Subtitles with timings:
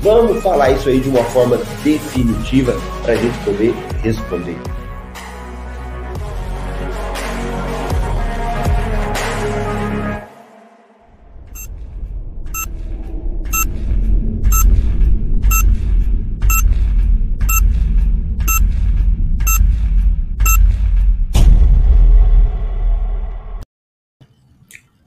[0.00, 4.56] Vamos falar isso aí de uma forma definitiva para a gente poder responder.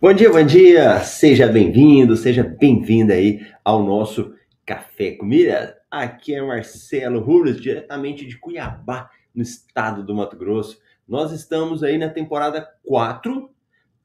[0.01, 0.99] Bom dia, bom dia!
[0.99, 4.33] Seja bem-vindo, seja bem-vinda aí ao nosso
[4.71, 5.75] Café com Milhas.
[5.91, 10.79] Aqui é Marcelo Rubles, diretamente de Cuiabá, no estado do Mato Grosso.
[11.05, 13.53] Nós estamos aí na temporada 4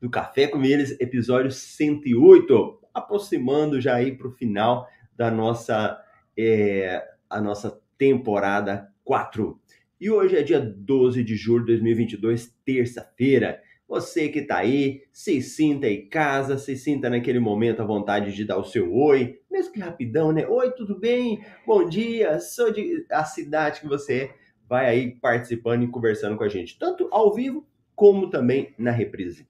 [0.01, 6.03] do Café com Milhas, episódio 108, aproximando já aí para o final da nossa,
[6.37, 9.61] é, a nossa temporada 4.
[10.01, 13.63] E hoje é dia 12 de julho de 2022, terça-feira.
[13.89, 18.45] Você que está aí, se sinta em casa, se sinta naquele momento à vontade de
[18.45, 20.45] dar o seu oi, mesmo que rapidão, né?
[20.45, 21.41] Oi, tudo bem?
[21.65, 24.35] Bom dia, sou de a cidade que você é.
[24.69, 27.65] Vai aí participando e conversando com a gente, tanto ao vivo
[27.95, 29.47] como também na reprise.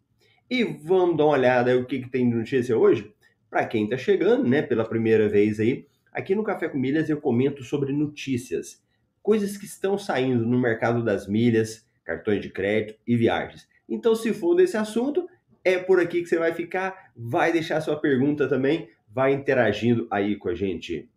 [0.51, 3.11] E vamos dar uma olhada aí o que, que tem de notícia hoje?
[3.49, 7.19] Para quem está chegando, né, pela primeira vez aí, aqui no Café com Milhas eu
[7.19, 8.85] comento sobre notícias,
[9.23, 13.67] coisas que estão saindo no mercado das milhas, cartões de crédito e viagens.
[13.89, 15.29] Então, se for desse assunto,
[15.65, 17.11] é por aqui que você vai ficar.
[17.17, 21.09] Vai deixar sua pergunta também, vai interagindo aí com a gente.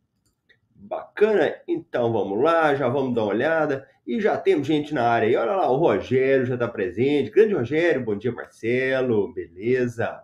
[0.74, 1.56] Bacana?
[1.68, 3.88] Então vamos lá, já vamos dar uma olhada.
[4.08, 5.36] E já temos gente na área aí.
[5.36, 7.30] Olha lá, o Rogério já está presente.
[7.30, 9.32] Grande Rogério, bom dia, Marcelo.
[9.34, 10.24] Beleza?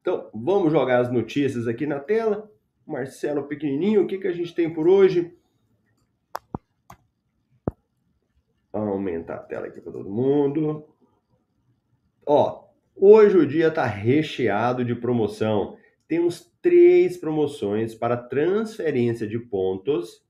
[0.00, 2.50] Então, vamos jogar as notícias aqui na tela.
[2.86, 5.36] Marcelo pequenininho, o que, que a gente tem por hoje?
[6.88, 10.86] Vamos aumentar a tela aqui para todo mundo.
[12.24, 12.64] Ó,
[12.94, 15.76] hoje o dia está recheado de promoção.
[16.06, 20.24] Temos três promoções para transferência de pontos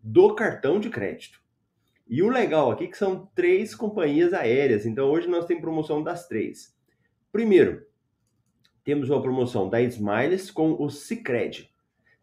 [0.00, 1.42] do cartão de crédito.
[2.06, 4.84] E o legal aqui é que são três companhias aéreas.
[4.84, 6.74] Então hoje nós temos promoção das três.
[7.32, 7.86] Primeiro,
[8.84, 11.70] temos uma promoção da Smiles com o Cicred.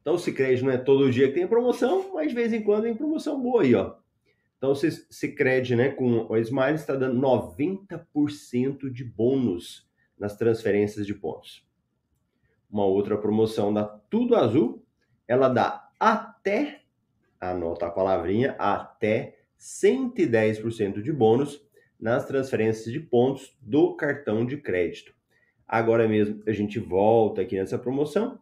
[0.02, 2.84] Então o Cicred não é todo dia que tem promoção, mas de vez em quando
[2.84, 3.96] tem promoção boa aí, ó.
[4.62, 11.16] Então, se Cicred, né, com o Smile, está dando 90% de bônus nas transferências de
[11.16, 11.68] pontos.
[12.70, 14.86] Uma outra promoção da Tudo Azul,
[15.28, 16.84] ela dá até,
[17.40, 21.60] anota a palavrinha, até 110% de bônus
[22.00, 25.12] nas transferências de pontos do cartão de crédito.
[25.68, 28.40] Agora mesmo a gente volta aqui nessa promoção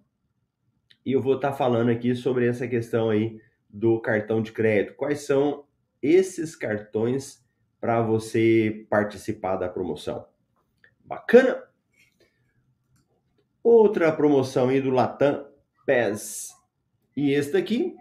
[1.05, 4.95] e eu vou estar falando aqui sobre essa questão aí do cartão de crédito.
[4.95, 5.68] Quais são
[6.01, 7.43] esses cartões
[7.79, 10.25] para você participar da promoção.
[11.03, 11.63] Bacana?
[13.63, 15.45] Outra promoção aí do Latam
[15.85, 16.53] PES.
[17.15, 17.95] E este aqui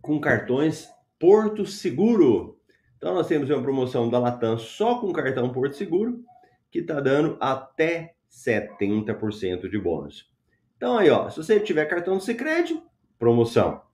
[0.00, 0.88] com cartões
[1.18, 2.58] Porto Seguro.
[2.96, 6.24] Então nós temos uma promoção da Latam só com cartão Porto Seguro
[6.70, 10.30] que está dando até 70% de bônus.
[10.76, 12.80] Então aí, ó, se você tiver cartão do Sicredi,
[13.18, 13.87] promoção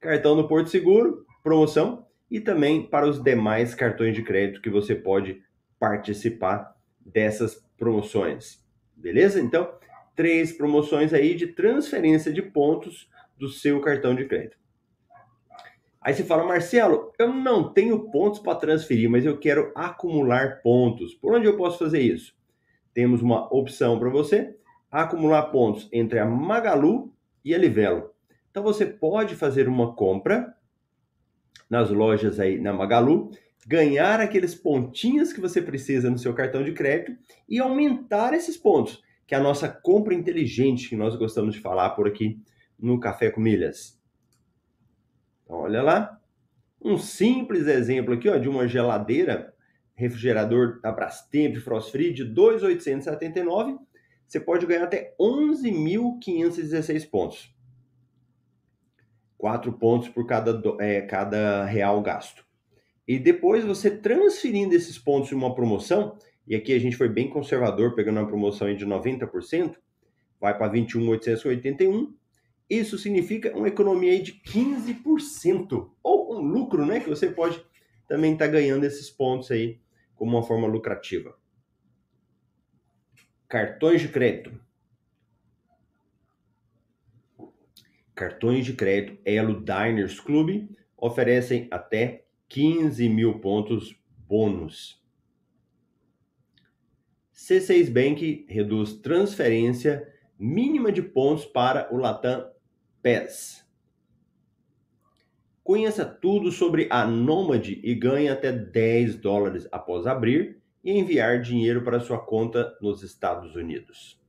[0.00, 4.94] cartão do Porto Seguro, promoção, e também para os demais cartões de crédito que você
[4.94, 5.42] pode
[5.78, 8.64] participar dessas promoções.
[8.96, 9.40] Beleza?
[9.40, 9.72] Então,
[10.14, 14.58] três promoções aí de transferência de pontos do seu cartão de crédito.
[16.00, 21.14] Aí você fala, Marcelo, eu não tenho pontos para transferir, mas eu quero acumular pontos.
[21.14, 22.34] Por onde eu posso fazer isso?
[22.94, 24.56] Temos uma opção para você,
[24.90, 27.12] acumular pontos entre a Magalu
[27.44, 28.10] e a Livelo.
[28.50, 30.54] Então você pode fazer uma compra
[31.68, 33.30] nas lojas aí na Magalu,
[33.66, 37.16] ganhar aqueles pontinhos que você precisa no seu cartão de crédito
[37.48, 41.90] e aumentar esses pontos, que é a nossa compra inteligente que nós gostamos de falar
[41.90, 42.42] por aqui
[42.76, 44.00] no Café com Milhas.
[45.44, 46.20] Então, olha lá,
[46.82, 49.54] um simples exemplo aqui ó, de uma geladeira
[49.94, 53.78] refrigerador da Brastemp Frost Free de 2.879,
[54.26, 57.54] você pode ganhar até 11.516 pontos.
[59.40, 62.44] 4 pontos por cada, é, cada real gasto.
[63.08, 66.16] E depois você transferindo esses pontos em uma promoção,
[66.46, 69.76] e aqui a gente foi bem conservador, pegando uma promoção de 90%,
[70.38, 72.14] vai para 21,881,
[72.68, 77.00] Isso significa uma economia de 15%, ou um lucro, né?
[77.00, 77.60] Que você pode
[78.06, 79.80] também estar tá ganhando esses pontos aí
[80.14, 81.36] como uma forma lucrativa.
[83.48, 84.52] Cartões de crédito.
[88.20, 95.02] Cartões de crédito Elo Diners Club oferecem até 15 mil pontos bônus.
[97.32, 100.06] C6 Bank reduz transferência
[100.38, 102.46] mínima de pontos para o Latam
[103.00, 103.66] PES.
[105.64, 111.82] Conheça tudo sobre a Nômade e ganhe até 10 dólares após abrir e enviar dinheiro
[111.82, 114.20] para sua conta nos Estados Unidos.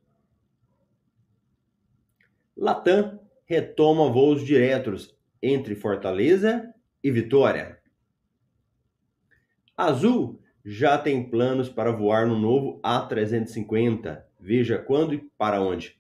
[2.56, 3.21] Latam
[3.52, 5.14] retoma voos diretos
[5.44, 7.80] entre Fortaleza e Vitória.
[9.76, 14.24] Azul já tem planos para voar no novo A350.
[14.40, 16.00] Veja quando e para onde.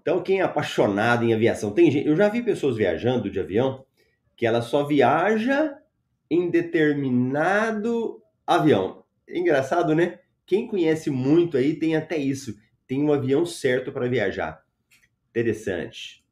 [0.00, 3.84] Então, quem é apaixonado em aviação, tem gente, eu já vi pessoas viajando de avião
[4.36, 5.76] que ela só viaja
[6.30, 9.02] em determinado avião.
[9.28, 10.20] Engraçado, né?
[10.46, 12.54] Quem conhece muito aí tem até isso,
[12.86, 14.62] tem um avião certo para viajar.
[15.30, 16.25] Interessante.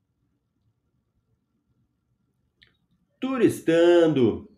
[3.27, 4.51] Turistando.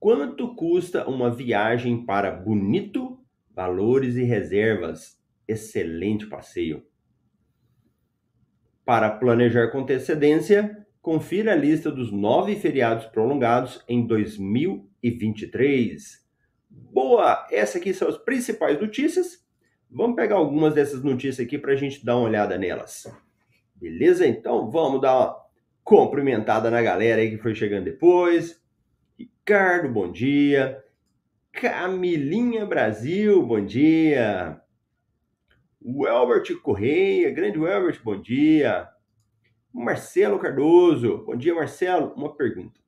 [0.00, 3.20] Quanto custa uma viagem para Bonito,
[3.54, 5.22] Valores e Reservas?
[5.46, 6.84] Excelente passeio.
[8.84, 16.26] Para planejar com antecedência, confira a lista dos nove feriados prolongados em 2023.
[16.68, 17.46] Boa!
[17.52, 19.46] Essas aqui são as principais notícias.
[19.88, 23.04] Vamos pegar algumas dessas notícias aqui para a gente dar uma olhada nelas.
[23.76, 24.26] Beleza?
[24.26, 25.41] Então vamos dar uma
[25.84, 28.60] cumprimentada na galera aí que foi chegando depois.
[29.18, 30.82] Ricardo, bom dia.
[31.52, 34.60] Camilinha Brasil, bom dia.
[35.84, 38.88] Welbert Correia, grande Welbert, bom dia.
[39.72, 42.12] Marcelo Cardoso, bom dia, Marcelo.
[42.14, 42.80] Uma pergunta: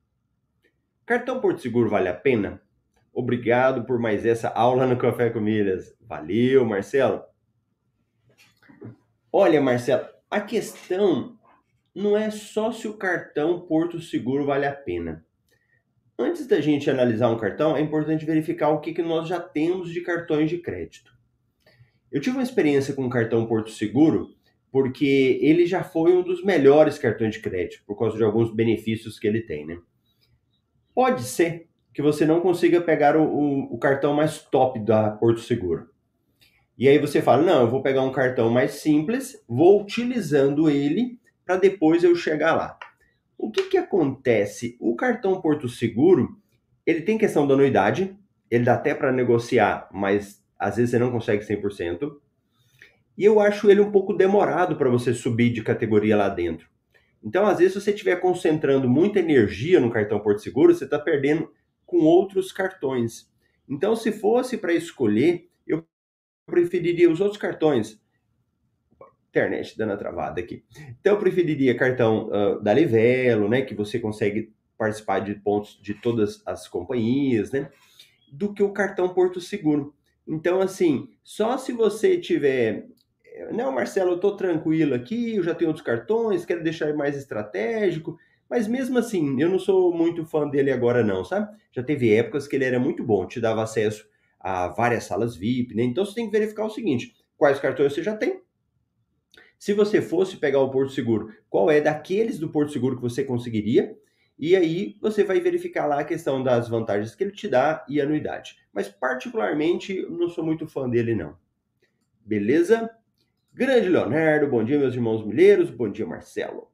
[1.04, 2.62] cartão Porto Seguro vale a pena?
[3.12, 5.96] Obrigado por mais essa aula no Café com Milhas.
[6.00, 7.22] Valeu, Marcelo.
[9.32, 11.33] Olha, Marcelo, a questão
[11.94, 15.24] não é só se o cartão Porto Seguro vale a pena.
[16.18, 19.92] Antes da gente analisar um cartão, é importante verificar o que, que nós já temos
[19.92, 21.12] de cartões de crédito.
[22.10, 24.34] Eu tive uma experiência com o cartão Porto Seguro
[24.70, 29.20] porque ele já foi um dos melhores cartões de crédito, por causa de alguns benefícios
[29.20, 29.78] que ele tem, né?
[30.92, 35.40] Pode ser que você não consiga pegar o, o, o cartão mais top da Porto
[35.40, 35.88] Seguro.
[36.76, 41.20] E aí você fala, não, eu vou pegar um cartão mais simples, vou utilizando ele
[41.44, 42.78] para depois eu chegar lá.
[43.36, 44.76] O que, que acontece?
[44.80, 46.38] O cartão Porto Seguro,
[46.86, 48.16] ele tem questão da anuidade,
[48.50, 52.16] ele dá até para negociar, mas às vezes você não consegue 100%.
[53.16, 56.68] E eu acho ele um pouco demorado para você subir de categoria lá dentro.
[57.22, 60.98] Então, às vezes, se você estiver concentrando muita energia no cartão Porto Seguro, você está
[60.98, 61.50] perdendo
[61.86, 63.30] com outros cartões.
[63.68, 65.86] Então, se fosse para escolher, eu
[66.46, 68.03] preferiria os outros cartões
[69.34, 70.64] internet dando a travada aqui.
[71.00, 75.94] Então eu preferiria cartão uh, da Livelo, né, que você consegue participar de pontos de
[75.94, 77.68] todas as companhias, né,
[78.32, 79.92] do que o cartão Porto Seguro.
[80.26, 82.86] Então assim, só se você tiver
[83.50, 88.16] não, Marcelo, eu tô tranquilo aqui, eu já tenho outros cartões, quero deixar mais estratégico,
[88.48, 91.52] mas mesmo assim, eu não sou muito fã dele agora não, sabe?
[91.72, 94.06] Já teve épocas que ele era muito bom, te dava acesso
[94.38, 95.82] a várias salas VIP, né?
[95.82, 98.40] Então você tem que verificar o seguinte, quais cartões você já tem,
[99.64, 103.24] se você fosse pegar o Porto Seguro, qual é daqueles do Porto Seguro que você
[103.24, 103.96] conseguiria?
[104.38, 107.98] E aí você vai verificar lá a questão das vantagens que ele te dá e
[107.98, 108.58] anuidade.
[108.74, 111.34] Mas particularmente não sou muito fã dele não.
[112.20, 112.90] Beleza?
[113.54, 116.70] Grande Leonardo, bom dia meus irmãos milheiros, bom dia Marcelo.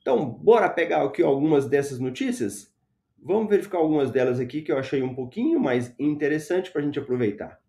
[0.00, 2.74] Então, bora pegar aqui algumas dessas notícias?
[3.22, 6.98] Vamos verificar algumas delas aqui que eu achei um pouquinho mais interessante para a gente
[6.98, 7.60] aproveitar.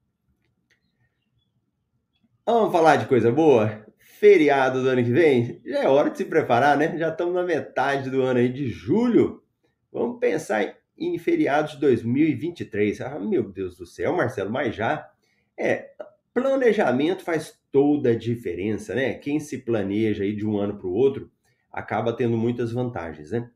[2.45, 3.83] Vamos falar de coisa boa?
[4.19, 6.97] Feriado do ano que vem, já é hora de se preparar, né?
[6.97, 9.41] Já estamos na metade do ano aí de julho.
[9.91, 13.01] Vamos pensar em feriados de 2023.
[13.01, 15.09] Ah, meu Deus do céu, Marcelo, mas já
[15.57, 15.91] é
[16.33, 19.15] planejamento faz toda a diferença, né?
[19.15, 21.31] Quem se planeja aí de um ano para o outro
[21.71, 23.49] acaba tendo muitas vantagens, né?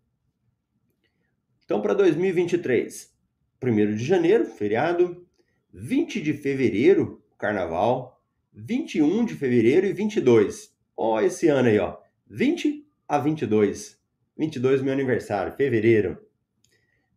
[1.64, 3.16] Então, para 2023,
[3.62, 5.28] 1 de janeiro, feriado,
[5.74, 8.17] 20 de fevereiro, carnaval,
[8.60, 10.76] 21 de fevereiro e 22.
[10.98, 11.96] Ó, esse ano aí, ó.
[12.26, 14.02] 20 a 22.
[14.36, 16.18] 22 meu aniversário, fevereiro.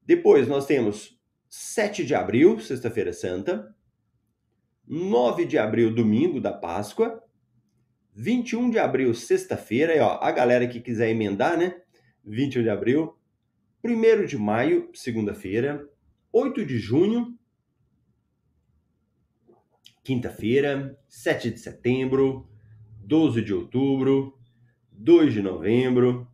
[0.05, 1.19] Depois nós temos
[1.49, 3.75] 7 de abril, sexta-feira santa.
[4.87, 7.23] 9 de abril, domingo da Páscoa.
[8.15, 11.81] 21 de abril, sexta-feira, ó, a galera que quiser emendar, né?
[12.23, 13.17] 21 de abril.
[13.83, 15.89] 1 de maio, segunda-feira.
[16.31, 17.35] 8 de junho,
[20.11, 20.99] quinta-feira.
[21.09, 22.49] 7 de setembro.
[23.05, 24.37] 12 de outubro.
[24.91, 26.27] 2 de novembro.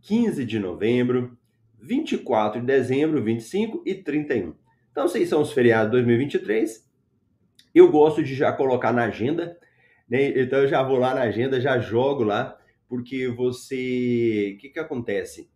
[0.00, 1.36] 15 de novembro.
[1.78, 4.54] 24 de dezembro, 25 e 31.
[4.90, 6.88] Então, esses são os feriados 2023.
[7.74, 9.56] Eu gosto de já colocar na agenda,
[10.08, 10.40] né?
[10.40, 12.58] Então, eu já vou lá na agenda, já jogo lá,
[12.88, 14.54] porque você.
[14.56, 15.50] O que, que acontece?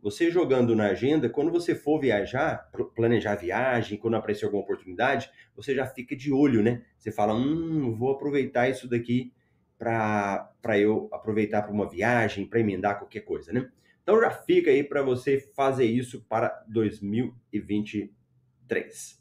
[0.00, 5.74] Você jogando na agenda, quando você for viajar, planejar viagem, quando aparecer alguma oportunidade, você
[5.74, 6.84] já fica de olho, né?
[6.98, 9.32] Você fala, hum, vou aproveitar isso daqui
[9.76, 13.68] para eu aproveitar para uma viagem, para emendar qualquer coisa, né?
[14.02, 19.18] Então já fica aí para você fazer isso para 2023.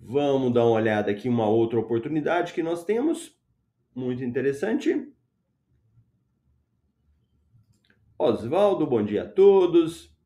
[0.00, 3.38] Vamos dar uma olhada aqui uma outra oportunidade que nós temos,
[3.94, 5.08] muito interessante.
[8.24, 10.16] Oswaldo, bom dia a todos.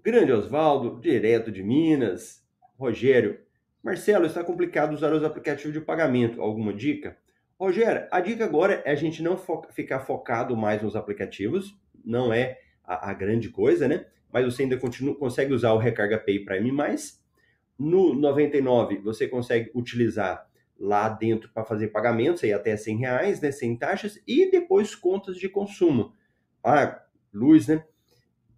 [0.00, 2.40] Grande Oswaldo, direto de Minas.
[2.78, 3.40] Rogério,
[3.82, 6.40] Marcelo, está complicado usar os aplicativos de pagamento.
[6.40, 7.18] Alguma dica?
[7.58, 9.36] Rogério, a dica agora é a gente não
[9.70, 14.06] ficar focado mais nos aplicativos, não é a, a grande coisa, né?
[14.32, 16.70] Mas você ainda continua, consegue usar o Recarga Pay Prime+.
[17.76, 23.50] No 99, você consegue utilizar lá dentro para fazer pagamentos, aí até 100 reais, né,
[23.50, 26.12] sem taxas, e depois contas de consumo.
[26.62, 27.84] Ah, luz, né?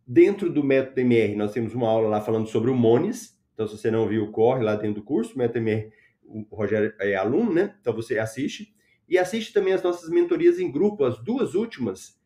[0.06, 3.78] Dentro do método MR, nós temos uma aula lá falando sobre o Mones, então se
[3.78, 5.90] você não viu, corre lá dentro do curso, o método MR,
[6.26, 7.74] o Rogério é aluno, né?
[7.80, 8.74] Então você assiste.
[9.08, 12.18] E assiste também as nossas mentorias em grupo, as duas últimas,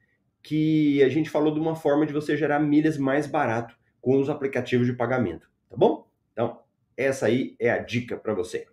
[0.42, 4.30] que a gente falou de uma forma de você gerar milhas mais barato com os
[4.30, 6.08] aplicativos de pagamento, tá bom?
[6.32, 6.62] Então,
[6.96, 8.66] essa aí é a dica para você.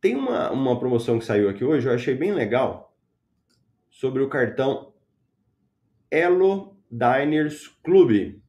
[0.00, 2.91] Tem uma, uma promoção que saiu aqui hoje, eu achei bem legal,
[4.02, 4.92] sobre o cartão
[6.10, 8.42] Elo Diners Club.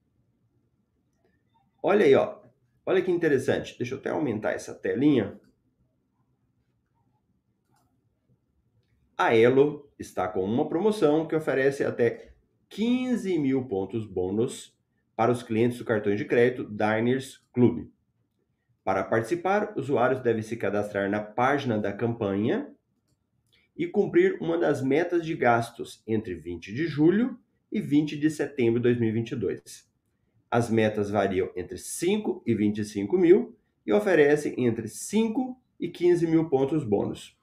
[1.83, 2.39] Olha aí, ó.
[2.83, 3.77] Olha que interessante.
[3.77, 5.39] Deixa eu até aumentar essa telinha.
[9.15, 12.33] A Elo está com uma promoção que oferece até
[12.69, 14.75] 15 mil pontos bônus
[15.15, 17.91] para os clientes do cartão de crédito Diners Club.
[18.83, 22.73] Para participar, usuários devem se cadastrar na página da campanha
[23.75, 27.38] e cumprir uma das metas de gastos entre 20 de julho
[27.72, 29.89] e 20 de setembro de 2022.
[30.50, 36.48] As metas variam entre 5 e 25 mil e oferecem entre 5 e 15 mil
[36.50, 37.36] pontos bônus.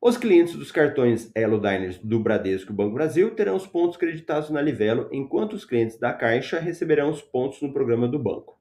[0.00, 4.48] Os clientes dos cartões Elo Diners do Bradesco e Banco Brasil terão os pontos creditados
[4.48, 8.58] na Livelo, enquanto os clientes da Caixa receberão os pontos no programa do banco.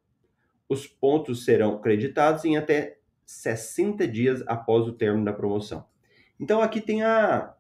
[0.68, 2.99] Os pontos serão creditados em até
[3.30, 5.86] 60 dias após o término da promoção.
[6.40, 7.54] Então aqui tem a,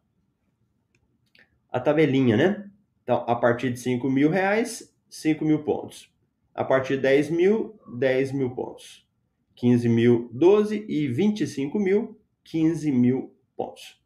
[1.71, 2.69] a tabelinha, né?
[3.03, 6.11] Então, a partir de 5 mil reais, 5 mil pontos.
[6.55, 9.07] A partir de 10 mil, 10 mil pontos.
[9.55, 14.01] 15 mil, 12 e 25 mil, 15 mil pontos.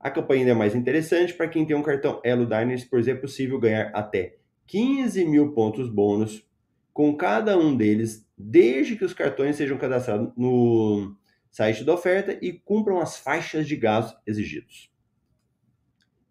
[0.00, 3.14] A campanha ainda é mais interessante para quem tem um cartão Elo Diners, pois é
[3.14, 6.46] possível ganhar até 15 mil pontos bônus
[6.94, 11.14] com cada um deles, desde que os cartões sejam cadastrados no
[11.50, 14.90] site da oferta e cumpram as faixas de gastos exigidos.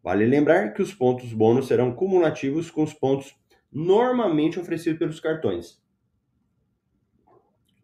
[0.02, 3.36] Vale lembrar que os pontos bônus serão cumulativos com os pontos
[3.72, 5.80] normalmente oferecidos pelos cartões,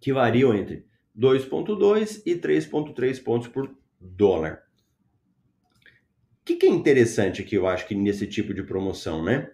[0.02, 4.64] que variam entre 2,2 e 3,3 pontos por dólar
[6.50, 9.52] que, que é interessante aqui, eu acho que nesse tipo de promoção, né?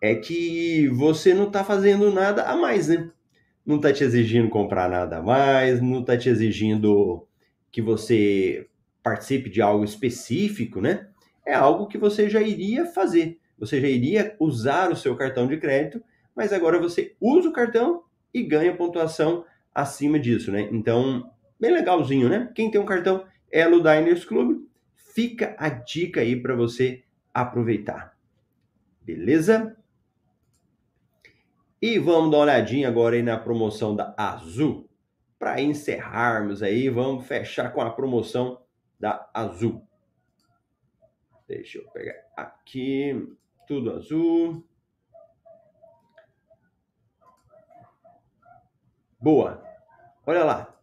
[0.00, 3.10] É que você não está fazendo nada a mais, né?
[3.64, 7.26] Não está te exigindo comprar nada a mais, não está te exigindo
[7.70, 8.66] que você
[9.02, 11.08] participe de algo específico, né?
[11.46, 13.38] É algo que você já iria fazer.
[13.58, 16.02] Você já iria usar o seu cartão de crédito,
[16.34, 18.02] mas agora você usa o cartão
[18.32, 20.68] e ganha pontuação acima disso, né?
[20.72, 22.50] Então, bem legalzinho, né?
[22.54, 24.70] Quem tem um cartão Elo Diners Club
[25.12, 27.02] Fica a dica aí para você
[27.34, 28.16] aproveitar.
[29.02, 29.76] Beleza?
[31.82, 34.86] E vamos dar uma olhadinha agora aí na promoção da Azul.
[35.38, 38.62] Para encerrarmos aí, vamos fechar com a promoção
[38.98, 39.86] da Azul.
[41.48, 43.34] Deixa eu pegar aqui,
[43.66, 44.62] tudo azul.
[49.18, 49.64] Boa.
[50.26, 50.78] Olha lá.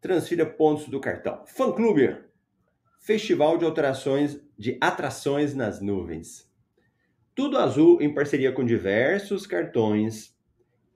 [0.00, 1.44] Transfira pontos do cartão.
[1.46, 2.22] Fã Clube.
[3.00, 6.53] Festival de alterações de atrações nas nuvens.
[7.34, 10.34] Tudo azul em parceria com diversos cartões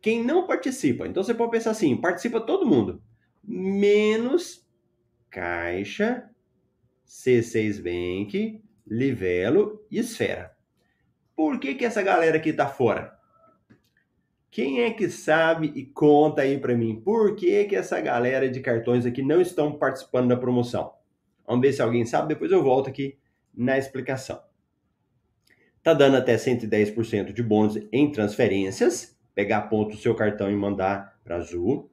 [0.01, 1.07] quem não participa.
[1.07, 3.03] Então você pode pensar assim: participa todo mundo,
[3.43, 4.67] menos
[5.31, 6.29] Caixa,
[7.07, 10.57] C6 Bank, Livelo e Esfera.
[11.35, 13.17] Por que, que essa galera aqui tá fora?
[14.51, 18.61] Quem é que sabe e conta aí para mim por que, que essa galera de
[18.61, 20.95] cartões aqui não estão participando da promoção?
[21.47, 23.19] Vamos ver se alguém sabe, depois eu volto aqui
[23.55, 24.48] na explicação.
[25.89, 31.19] Tá dando até 110% de bônus em transferências, pegar ponto do seu cartão e mandar
[31.25, 31.91] para Azul.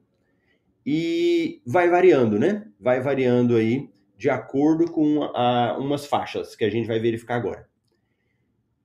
[0.84, 2.66] E vai variando, né?
[2.78, 7.70] Vai variando aí de acordo com a, umas faixas que a gente vai verificar agora.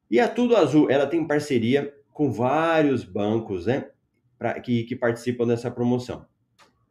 [0.09, 3.89] E a Tudo Azul, ela tem parceria com vários bancos né,
[4.39, 6.25] pra, que, que participam dessa promoção,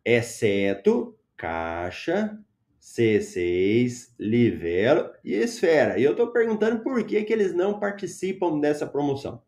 [0.04, 2.38] exceto Caixa,
[2.80, 5.98] C6, Livelo e Esfera.
[5.98, 9.42] E eu estou perguntando por que, que eles não participam dessa promoção.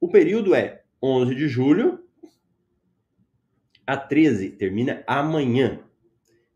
[0.00, 2.02] O período é 11 de julho
[3.86, 5.80] a 13, termina amanhã,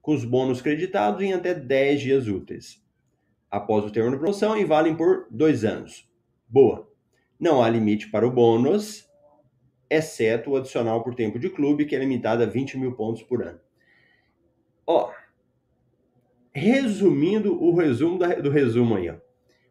[0.01, 2.83] com os bônus creditados em até 10 dias úteis.
[3.51, 6.11] Após o termo da promoção e valem por dois anos.
[6.49, 6.91] Boa!
[7.39, 9.07] Não há limite para o bônus,
[9.91, 13.43] exceto o adicional por tempo de clube, que é limitado a 20 mil pontos por
[13.43, 13.61] ano.
[14.91, 15.13] Ó,
[16.51, 19.17] resumindo o resumo do resumo aí, ó.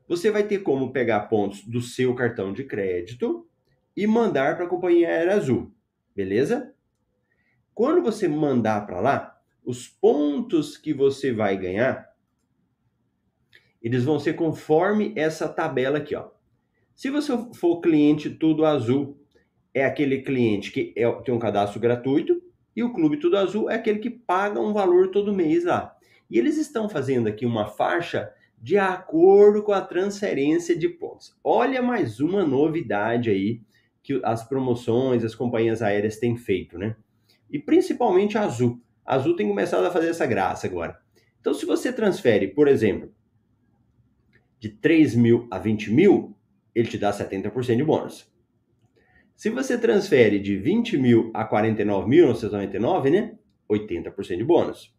[0.07, 3.49] Você vai ter como pegar pontos do seu cartão de crédito
[3.95, 5.73] e mandar para a companhia Aérea Azul,
[6.15, 6.71] beleza?
[7.73, 12.07] Quando você mandar para lá, os pontos que você vai ganhar,
[13.81, 16.29] eles vão ser conforme essa tabela aqui, ó.
[16.95, 19.19] Se você for cliente Tudo Azul,
[19.73, 22.46] é aquele cliente que é, tem um cadastro gratuito
[22.77, 25.97] e o Clube Tudo Azul é aquele que paga um valor todo mês lá.
[26.29, 28.31] E eles estão fazendo aqui uma faixa
[28.61, 31.35] de acordo com a transferência de pontos.
[31.43, 33.63] Olha mais uma novidade aí
[34.03, 36.95] que as promoções, as companhias aéreas têm feito, né?
[37.49, 38.79] E principalmente a Azul.
[39.03, 40.99] A Azul tem começado a fazer essa graça agora.
[41.41, 43.11] Então, se você transfere, por exemplo,
[44.59, 46.37] de 3 mil a 20 mil,
[46.75, 48.31] ele te dá 70% de bônus.
[49.37, 53.37] Se você transfere de 20 mil a 49.999, né?
[53.69, 54.91] 80% de bônus.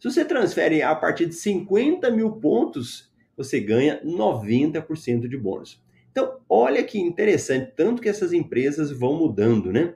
[0.00, 5.84] Se você transfere a partir de 50 mil pontos, você ganha 90% de bônus.
[6.10, 9.94] Então, olha que interessante, tanto que essas empresas vão mudando, né?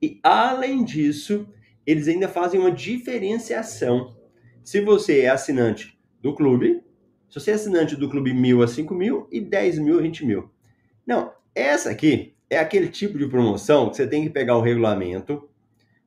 [0.00, 1.46] E além disso,
[1.86, 4.16] eles ainda fazem uma diferenciação.
[4.62, 6.82] Se você é assinante do clube,
[7.28, 10.24] se você é assinante do clube mil a cinco mil e 10 mil a 20
[10.24, 10.50] mil.
[11.06, 15.48] Não, essa aqui é aquele tipo de promoção que você tem que pegar o regulamento,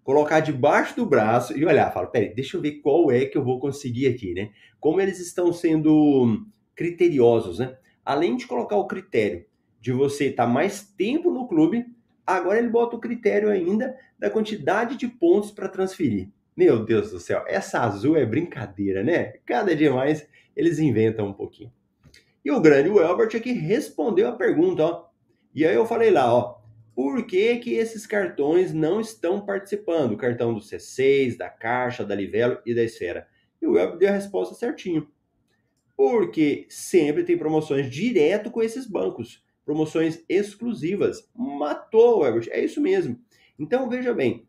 [0.03, 3.43] colocar debaixo do braço e olhar, fala, peraí, deixa eu ver qual é que eu
[3.43, 4.51] vou conseguir aqui, né?
[4.79, 7.75] Como eles estão sendo criteriosos, né?
[8.05, 9.45] Além de colocar o critério
[9.81, 11.86] de você estar tá mais tempo no clube,
[12.25, 16.29] agora ele bota o critério ainda da quantidade de pontos para transferir.
[16.55, 19.33] Meu Deus do céu, essa azul é brincadeira, né?
[19.45, 21.71] Cada dia mais eles inventam um pouquinho.
[22.43, 25.06] E o grande Welbert aqui respondeu a pergunta, ó.
[25.57, 26.59] E aí eu falei lá, ó,
[26.93, 30.11] por que que esses cartões não estão participando?
[30.11, 33.27] O cartão do C6, da Caixa, da Livelo e da Esfera.
[33.59, 35.09] E o Welbert deu a resposta certinho.
[35.95, 41.27] Porque sempre tem promoções direto com esses bancos, promoções exclusivas.
[41.35, 43.19] Matou, Welbert, é isso mesmo.
[43.57, 44.47] Então veja bem,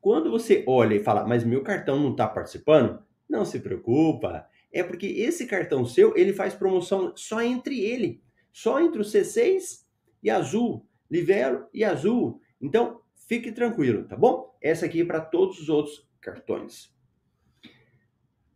[0.00, 4.82] quando você olha e fala, mas meu cartão não está participando, não se preocupa, é
[4.82, 8.20] porque esse cartão seu, ele faz promoção só entre ele,
[8.52, 9.88] só entre o C6
[10.22, 12.40] e Azul, Livelo e Azul.
[12.60, 14.56] Então, fique tranquilo, tá bom?
[14.60, 16.94] Essa aqui é para todos os outros cartões.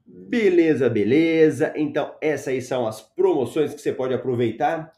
[0.06, 1.72] Beleza, beleza.
[1.76, 4.92] Então, essas aí são as promoções que você pode aproveitar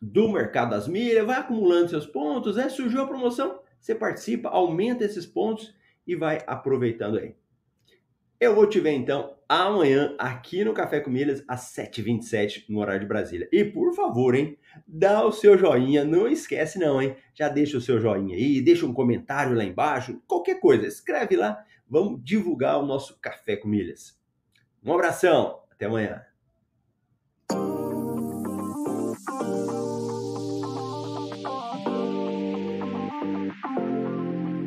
[0.00, 2.68] do mercado das milhas, vai acumulando seus pontos, né?
[2.68, 5.74] Surgiu a promoção, você participa, aumenta esses pontos
[6.06, 7.34] e vai aproveitando aí.
[8.40, 13.00] Eu vou te ver então amanhã aqui no Café com Milhas às 7h27 no horário
[13.00, 13.48] de Brasília.
[13.50, 17.16] E por favor, hein, dá o seu joinha, não esquece não, hein?
[17.34, 21.64] Já deixa o seu joinha aí, deixa um comentário lá embaixo, qualquer coisa, escreve lá,
[21.88, 24.20] vamos divulgar o nosso Café com Milhas.
[24.84, 26.27] Um abração, até amanhã.